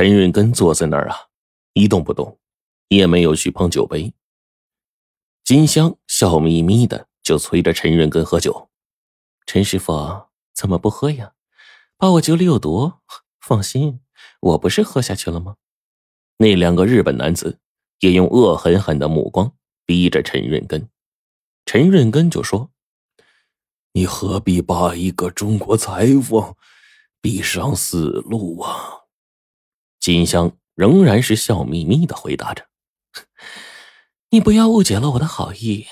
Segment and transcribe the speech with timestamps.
[0.00, 1.28] 陈润根坐在那儿啊，
[1.74, 2.38] 一动不动，
[2.88, 4.14] 也没有去碰酒杯。
[5.44, 8.70] 金香笑眯眯的就催着陈润根喝酒。
[9.44, 9.92] 陈师傅
[10.54, 11.34] 怎么不喝呀？
[11.98, 12.94] 怕我酒里有毒？
[13.42, 14.00] 放心，
[14.40, 15.56] 我不是喝下去了吗？
[16.38, 17.60] 那两个日本男子
[17.98, 19.54] 也用恶狠狠的目光
[19.84, 20.88] 逼着陈润根。
[21.66, 22.70] 陈润根就说
[23.92, 26.56] ：“你何必把一个中国裁缝
[27.20, 28.96] 逼上死路啊？”
[30.00, 32.66] 金香仍然是笑眯眯的回答着
[34.30, 35.86] ：“你不要误解了我的好意，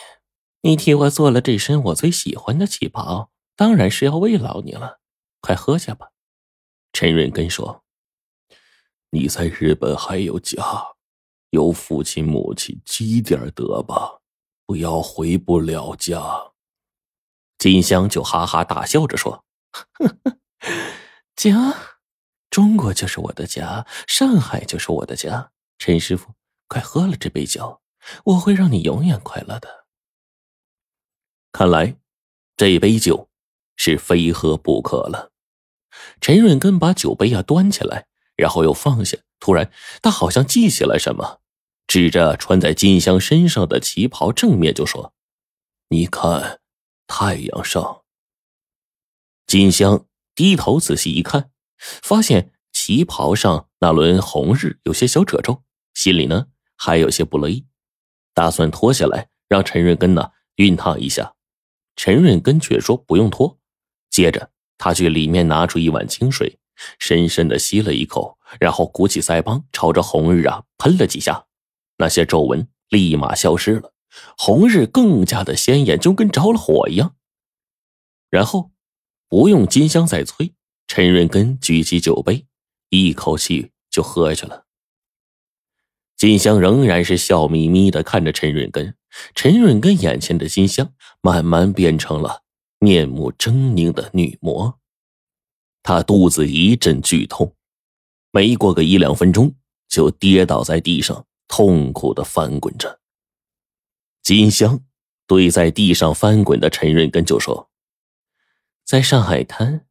[0.62, 4.98] 你替我做了这身我最喜欢的旗袍，当然是要慰劳你了。
[5.42, 6.08] 快喝下吧。”
[6.94, 7.84] 陈润根说
[9.12, 10.62] ：“你在日本还有家，
[11.50, 14.20] 有父亲母亲，积点德吧，
[14.64, 16.52] 不要回不了家。”
[17.58, 19.44] 金香就哈哈大笑着说
[21.36, 21.74] ：“家。”
[22.58, 25.52] 中国就是我的家，上海就是我的家。
[25.78, 26.34] 陈师傅，
[26.66, 27.80] 快喝了这杯酒，
[28.24, 29.86] 我会让你永远快乐的。
[31.52, 31.94] 看来，
[32.56, 33.28] 这杯酒
[33.76, 35.30] 是非喝不可了。
[36.20, 39.16] 陈润根把酒杯啊端起来，然后又放下。
[39.38, 39.70] 突然，
[40.02, 41.38] 他好像记起来什么，
[41.86, 45.14] 指着穿在金香身上的旗袍正面就说
[45.90, 46.58] ：“你看，
[47.06, 48.02] 太阳上。”
[49.46, 51.52] 金香低头仔细一看。
[51.78, 55.62] 发现旗袍上那轮红日有些小褶皱，
[55.94, 57.66] 心里呢还有些不乐意，
[58.34, 61.34] 打算脱下来让陈润根呢熨烫一下。
[61.96, 63.58] 陈润根却说不用脱。
[64.10, 66.58] 接着他去里面拿出一碗清水，
[66.98, 71.46] 深深的吸了一口，然后鼓起腮帮，朝着红日啊喷了几下，
[71.98, 73.92] 那些皱纹立马消失了，
[74.36, 77.16] 红日更加的鲜艳，就跟着了火一样。
[78.30, 78.70] 然后
[79.28, 80.54] 不用金香再催。
[80.88, 82.46] 陈润根举起酒杯，
[82.88, 84.64] 一口气就喝下去了。
[86.16, 88.96] 金香仍然是笑眯眯的看着陈润根，
[89.34, 92.42] 陈润根眼前的金香慢慢变成了
[92.80, 94.80] 面目狰狞的女魔。
[95.82, 97.54] 他肚子一阵剧痛，
[98.32, 99.54] 没过个一两分钟
[99.88, 102.98] 就跌倒在地上，痛苦的翻滚着。
[104.22, 104.80] 金香
[105.26, 107.70] 对在地上翻滚的陈润根就说
[108.84, 109.84] ：“在上海滩。”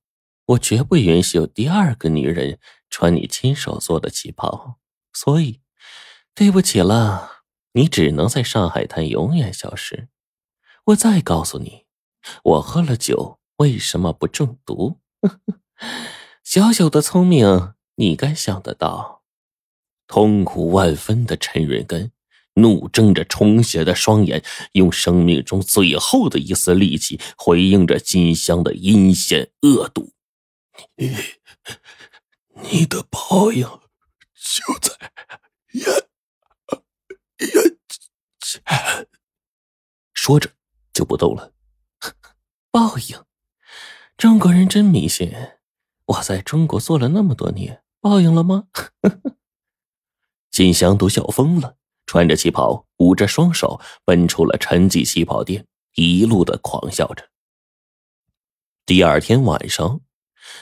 [0.47, 2.59] 我绝不允许有第二个女人
[2.89, 4.77] 穿你亲手做的旗袍，
[5.11, 5.59] 所以，
[6.33, 7.43] 对不起了，
[7.73, 10.07] 你只能在上海滩永远消失。
[10.85, 11.85] 我再告诉你，
[12.43, 14.99] 我喝了酒为什么不中毒？
[16.45, 19.23] 小小的聪明，你该想得到。
[20.07, 22.13] 痛苦万分的陈润根，
[22.53, 24.41] 怒睁着充血的双眼，
[24.71, 30.13] 用生命中最后的一丝力气回应着金香的阴险恶毒。
[30.95, 31.15] 你，
[32.53, 33.63] 你的报应
[34.33, 35.11] 就在
[35.73, 35.85] 眼
[37.39, 37.77] 眼
[38.39, 38.61] 前。
[40.13, 40.51] 说着
[40.93, 41.53] 就不动了。
[42.71, 43.23] 报应，
[44.17, 45.33] 中国人真迷信。
[46.05, 48.67] 我在中国做了那么多年，报应了吗？
[50.49, 57.29] 金香都笑疯了，穿着旗袍，捂着双手，奔出了陈记旗袍店，一路的狂笑着。
[58.85, 60.01] 第二天晚上。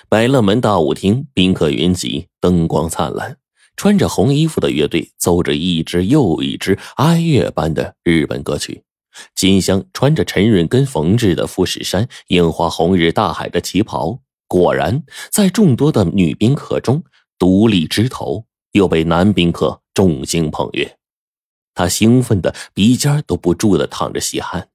[0.10, 3.38] 百乐门大舞厅宾客云集，灯光灿烂，
[3.76, 8.84] 穿着红衣服的乐队奏着一支又一支哀乐般的日本歌曲。
[9.34, 17.04] 金香穿着陈润根缝制的富士山樱花红日大海的旗袍，果然在众多的女宾客中
[17.40, 20.98] 独立枝头，又被男宾客众星捧月。
[21.74, 24.70] 他兴奋的鼻尖都不住的淌着细汗。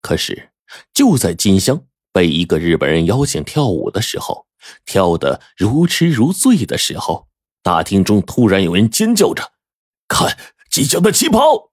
[0.00, 0.50] 可是，
[0.94, 1.84] 就在金香。
[2.12, 4.46] 被一个日本人邀请跳舞的时候，
[4.84, 7.28] 跳得如痴如醉的时候，
[7.62, 9.52] 大厅中突然有人尖叫着
[10.06, 10.36] ：“看
[10.70, 11.70] 金香的旗袍！”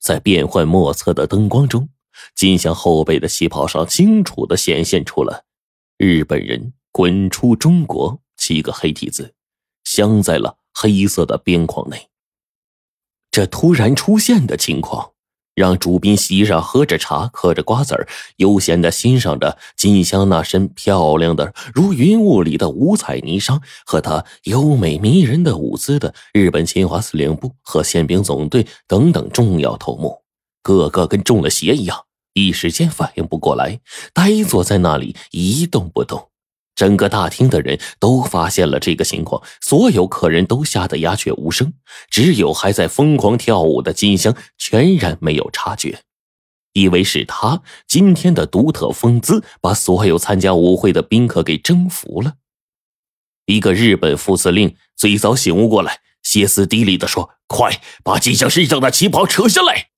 [0.00, 1.88] 在变幻莫测的灯光中，
[2.34, 5.44] 金香后背的旗袍上清楚的显现出了
[5.96, 9.34] “日本人滚出中国”七个黑体字，
[9.84, 12.10] 镶在了黑色的边框内。
[13.30, 15.13] 这突然出现的情况。
[15.54, 18.06] 让主宾席上喝着茶，嗑着瓜子，
[18.36, 30.22] 悠闲的欣赏着金香那身漂亮的如云雾里的五彩霓裳和她优美迷人的舞姿的日本侵华司令部和宪兵总队等等重要头目，
[30.62, 33.78] 个个跟中了邪一样，一时间反应不过来，
[34.12, 36.28] 呆坐在那里一动不动。
[36.74, 41.72] 整个大厅的人都发现了这个情况，所有客人都吓得鸦雀无声，
[42.10, 46.00] 只有还在疯狂跳舞的金香全然没有察觉，
[46.72, 52.34] 以为是他今天的独特风姿把所有参加舞会的宾客给征服了。
[53.46, 59.90] 一个日本副司令最早醒悟过来，歇斯底里的说：“快把金香身上的旗袍扯下来！”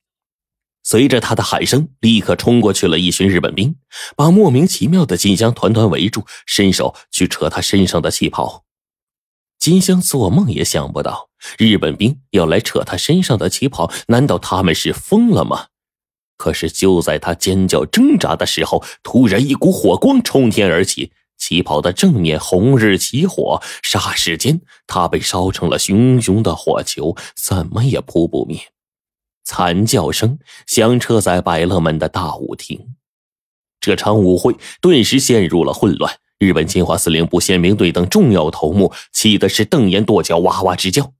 [0.89, 3.75] 随着他的喊声，立刻冲过去了一群日本兵，
[4.15, 8.63] 把莫名其妙的金香团团围住，伸手去扯他身上的旗袍。
[9.59, 11.29] 金香做梦也想不到，
[11.59, 15.67] 日本兵要来扯他身上的旗袍，难道他们是疯了吗？
[16.37, 28.61] 可是就在他尖叫挣扎的时候，突然一股火光冲天而起，旗袍的正面红日起火，霎时间他被烧成了熊熊的火球，怎么也扑不灭。
[29.47, 32.97] 惨叫声响彻在百乐门的大舞厅，
[33.81, 36.19] 这场舞会顿时陷入了混乱。
[36.39, 41.15] 日本侵华司令部宪兵队等重要头目气的是瞪眼跺脚，哇哇直叫。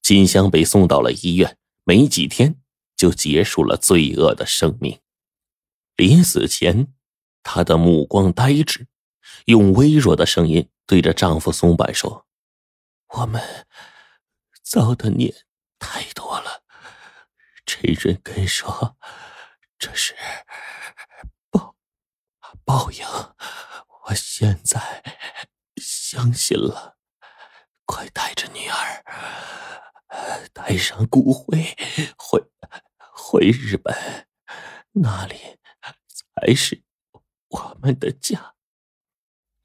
[0.00, 2.54] 金香被送到了医院，没几天
[2.96, 5.00] 就结束了罪恶的生命。
[5.96, 6.86] 临死前，
[7.42, 8.86] 她的目光呆滞，
[9.46, 12.24] 用微弱的声音对着丈夫松柏说
[13.18, 13.42] ：“我们
[14.62, 15.34] 造的孽
[15.80, 16.27] 太多”
[17.70, 18.96] 陈润根说
[19.78, 20.16] ：“这是
[21.50, 21.76] 报
[22.64, 23.04] 报应。”
[24.08, 25.04] 我现在
[25.76, 26.96] 相信了，
[27.84, 29.04] 快带着女儿，
[30.54, 31.76] 带上骨灰
[32.16, 32.42] 回
[32.96, 34.26] 回日本，
[34.92, 35.58] 那里
[36.08, 36.82] 才是
[37.48, 38.54] 我们的家。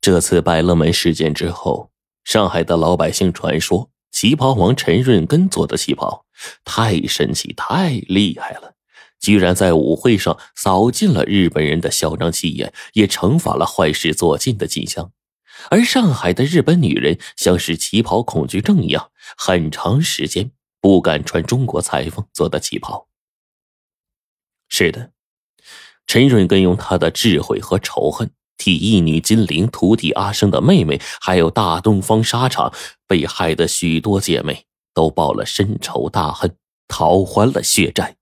[0.02, 1.94] 这次百乐门事件之后，
[2.26, 6.23] 上海的老百姓传说旗袍王陈润根做的旗袍
[6.64, 8.76] 太神奇、太厉害了。
[9.20, 15.12] 居然在舞会上扫尽了日本人的嚣张气焰，也惩罚了坏事做尽的金香。
[15.70, 20.52] 而上海的日本女人像是旗袍恐惧症一样，很长时间
[20.82, 23.08] 不敢穿中国裁缝做的旗袍。
[24.68, 25.12] 是的，
[26.06, 32.74] 陈润根用他的智慧和仇恨，替义女金玲、徒弟阿生的妹妹，还有大东方纱厂
[33.08, 36.56] 被害的许多姐妹，都报了深仇大恨，
[36.88, 38.18] 讨还了血债。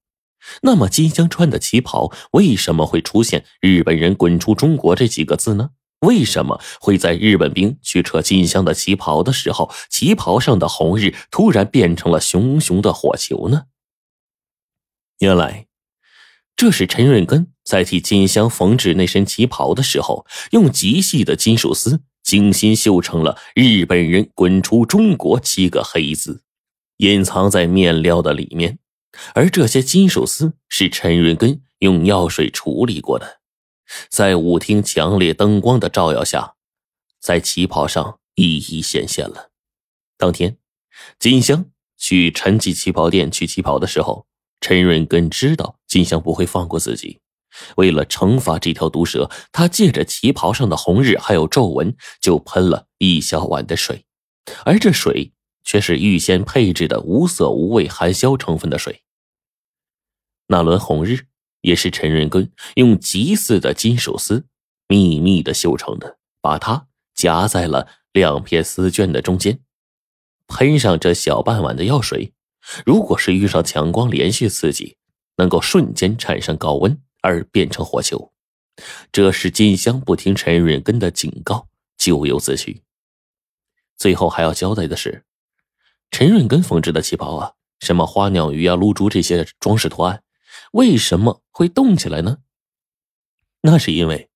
[0.63, 5.71] 那么金香穿的旗袍为什么会出现“日本人滚出中国”这几个字呢？
[6.00, 13.65] 为什么会在日本兵去扯金香的旗袍的时候，旗袍上的红日突然变成了熊熊的火球呢？
[15.19, 15.68] 原来，
[16.56, 26.41] 这是陈润根在替金香缝制那身旗袍的时候，用极细的金属丝精心绣成了“日本人滚出中国”七个黑字，
[27.01, 28.77] 隐藏在面料的里面。
[29.33, 33.39] 而这些金属丝是陈润根用药水处理过的，
[34.09, 36.53] 在舞厅强烈灯光的照耀下，
[37.19, 39.50] 在旗袍上一一显现了。
[40.18, 40.57] 当天，
[41.19, 41.65] 金香
[41.98, 44.27] 去陈记旗袍店取旗袍的时候，
[44.62, 47.19] 陈润根知道金香不会放过自己，
[47.75, 54.06] 为了惩罚这条毒蛇，他借着旗袍上的红日还有皱纹，就喷了一小碗的水，
[54.65, 55.33] 而这水。
[55.63, 59.03] 却是预先配置的无色无味含硝成分的水。
[60.47, 61.27] 那轮红日
[61.61, 64.45] 也是陈润根用极似的金属丝
[64.87, 69.59] 秘密的绣成的，把它夹在了两片丝绢的中间，
[70.47, 72.33] 喷上这小半碗的药水。
[72.85, 74.97] 如果是遇上强光连续刺激，
[75.37, 78.33] 能够瞬间产生高温而变成火球。
[79.11, 81.67] 这是金香不听陈润根的警告，
[81.97, 82.81] 咎由自取。
[83.97, 85.23] 最后还要交代的是。
[86.11, 90.23] 陈润根缝制的旗袍啊，什么花鸟鱼啊、露珠这些装饰图案，
[90.73, 92.39] 为什么会动起来呢？
[93.61, 94.30] 那是因为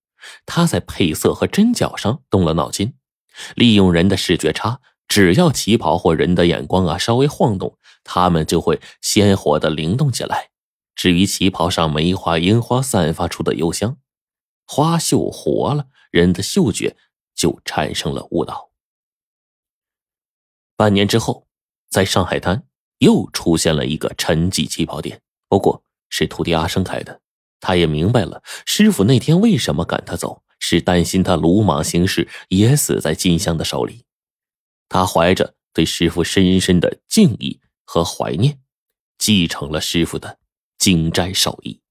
[0.45, 2.95] 他在配色和针脚上动了脑筋，
[3.55, 10.51] 利用人的视觉差，只要旗袍或人的眼光啊稍微晃动，它们就会鲜活的灵动起来。
[10.95, 13.97] 至于旗袍上梅花、樱花散发出的幽香，
[14.65, 16.95] 花绣活了，人的嗅觉
[17.35, 18.71] 就产生了误导。
[20.77, 21.44] 半年之后。
[21.89, 22.63] 在上海滩
[22.99, 27.21] 又出现了一个陈记旗袍店，不过是徒弟阿生开的。
[27.59, 34.05] 他也明白了师傅那天为什么赶他走，是担心他鲁莽行事也死在金香的手里。
[34.87, 38.59] 他怀着对师傅深深的敬意和怀念，
[39.17, 40.37] 继承了师傅的
[40.77, 41.81] 精湛手艺。